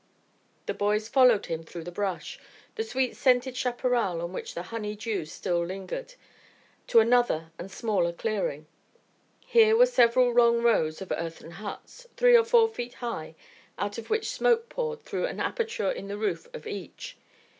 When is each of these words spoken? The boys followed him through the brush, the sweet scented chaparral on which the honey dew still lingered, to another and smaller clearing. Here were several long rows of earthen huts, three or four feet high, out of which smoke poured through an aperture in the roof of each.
The 0.65 0.73
boys 0.73 1.07
followed 1.07 1.45
him 1.45 1.63
through 1.63 1.83
the 1.83 1.91
brush, 1.91 2.39
the 2.73 2.83
sweet 2.83 3.15
scented 3.15 3.55
chaparral 3.55 4.19
on 4.23 4.33
which 4.33 4.55
the 4.55 4.63
honey 4.73 4.95
dew 4.95 5.25
still 5.25 5.63
lingered, 5.63 6.15
to 6.87 7.01
another 7.01 7.51
and 7.59 7.69
smaller 7.69 8.11
clearing. 8.11 8.65
Here 9.45 9.77
were 9.77 9.85
several 9.85 10.33
long 10.33 10.63
rows 10.63 11.03
of 11.03 11.11
earthen 11.15 11.51
huts, 11.51 12.07
three 12.17 12.35
or 12.35 12.43
four 12.45 12.67
feet 12.67 12.95
high, 12.95 13.35
out 13.77 13.99
of 13.99 14.09
which 14.09 14.31
smoke 14.31 14.69
poured 14.69 15.03
through 15.03 15.27
an 15.27 15.39
aperture 15.39 15.91
in 15.91 16.07
the 16.07 16.17
roof 16.17 16.47
of 16.51 16.65
each. 16.65 17.15